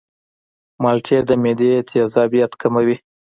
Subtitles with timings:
[0.83, 2.95] مالټې د معدې تیزابیت کموي.